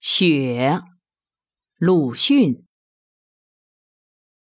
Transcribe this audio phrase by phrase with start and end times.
[0.00, 0.80] 雪，
[1.76, 2.64] 鲁迅。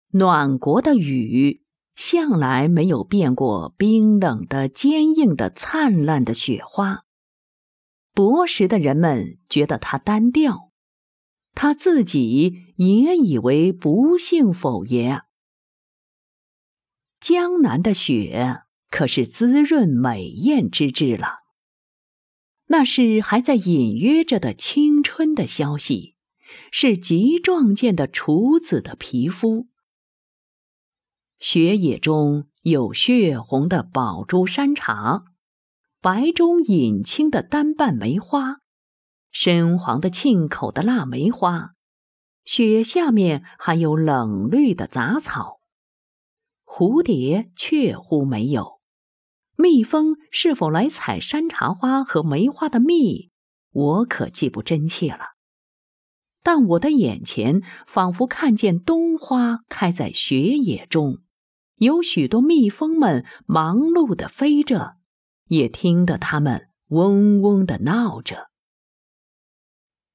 [0.08, 1.62] 暖国的雨，
[1.95, 7.04] 向来没有变过冰冷的、坚硬的、灿烂的雪花。
[8.12, 10.72] 薄时的人们觉得它单调，
[11.54, 15.22] 他自己也以为不幸否也。
[17.20, 21.48] 江南的雪，可是滋润美艳之至了。
[22.69, 26.15] 那是还在隐约着的青春的消息，
[26.70, 29.66] 是极壮健的处子的皮肤。
[31.38, 35.24] 雪野中有血红的宝珠山茶，
[36.01, 38.60] 白中隐青的单瓣梅花，
[39.30, 41.74] 深黄的沁口的腊梅花。
[42.45, 45.60] 雪下面还有冷绿的杂草，
[46.65, 48.77] 蝴蝶确乎没有。
[49.61, 53.33] 蜜蜂是否来采山茶花和梅花的蜜，
[53.73, 55.35] 我可记不真切了。
[56.45, 61.19] 但我的眼前仿佛看见冬花开在雪野中，
[61.74, 64.94] 有许多蜜蜂们忙碌地飞着，
[65.48, 68.47] 也听得它们嗡嗡地闹着。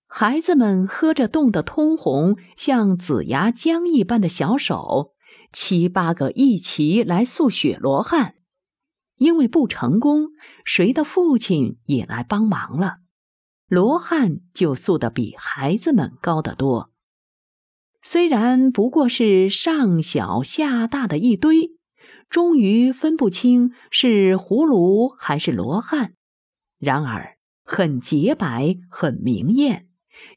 [0.07, 5.11] 孩子们喝着冻得通红、像紫牙浆一般的小手，
[5.51, 8.35] 七八个一齐来塑雪罗汉。
[9.17, 10.29] 因为不成功，
[10.65, 12.97] 谁的父亲也来帮忙了，
[13.67, 16.91] 罗汉就塑得比孩子们高得多。
[18.01, 21.71] 虽然不过是上小下大的一堆，
[22.29, 26.13] 终于分不清是葫芦还是罗汉，
[26.79, 29.87] 然而很洁白，很明艳，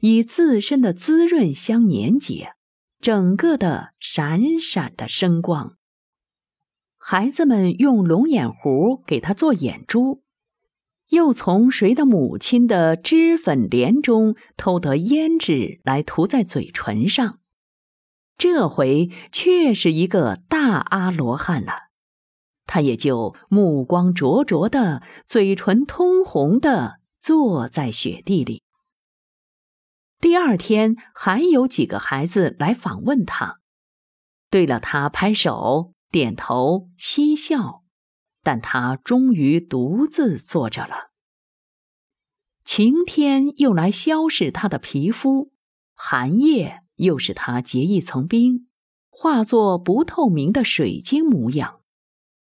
[0.00, 2.52] 以自身的滋润相粘结，
[3.00, 5.76] 整个的闪闪的生光。
[7.08, 10.24] 孩子们用龙眼糊给他做眼珠，
[11.10, 17.38] 又从谁的母亲的脂粉帘中偷得胭脂来涂在嘴唇上。
[18.36, 21.74] 这回却是一个大阿罗汉了，
[22.66, 28.64] 他也就目光灼灼的，嘴唇通红的坐在雪地里。
[30.18, 33.60] 第二天还有几个孩子来访问他，
[34.50, 35.92] 对了他拍手。
[36.16, 37.84] 点头嬉笑，
[38.42, 41.10] 但他终于独自坐着了。
[42.64, 45.52] 晴天又来消蚀他的皮肤，
[45.92, 48.66] 寒夜又使他结一层冰，
[49.10, 51.82] 化作不透明的水晶模样。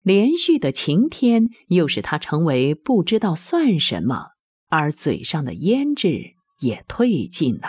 [0.03, 4.33] 连续的晴天又使他成为不知道算什么，
[4.69, 7.69] 而嘴上的胭脂也褪尽了。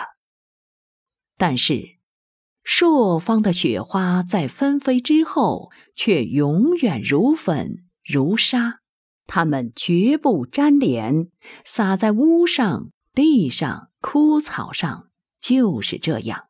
[1.38, 1.96] 但是。
[2.70, 8.80] 朔方的雪花在纷飞之后，却永远如粉如沙。
[9.26, 11.30] 它们绝不粘连，
[11.64, 15.08] 洒在屋上、地上、枯草上，
[15.40, 16.44] 就是这样。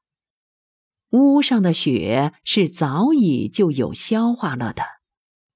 [1.11, 4.83] 屋上的雪是早已就有消化了的，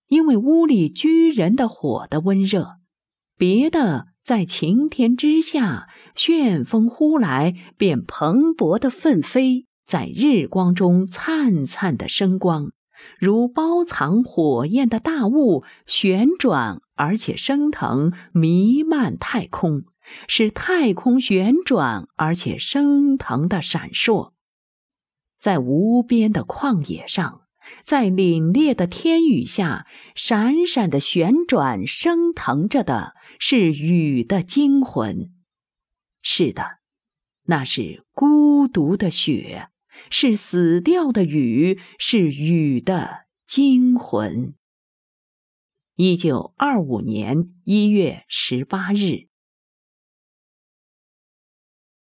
[0.06, 2.76] 因为屋里居人的火的温热。
[3.36, 9.66] 别的在晴天之下，旋风呼来，便蓬勃的奋飞。
[9.92, 12.72] 在日光中灿灿的生光，
[13.18, 19.82] 如包藏火焰的大雾，旋转而且升腾，弥漫太空，
[20.28, 24.32] 使太空旋转而且升腾的闪烁。
[25.38, 27.42] 在无边的旷野上，
[27.84, 35.30] 在凛冽的天宇下，闪闪的旋转升腾着的是雨的精魂。
[36.22, 36.78] 是的，
[37.42, 39.68] 那是孤独的雪。
[40.10, 44.54] 是死掉的雨，是雨的惊魂。
[45.96, 49.31] 一九二五年一月十八日。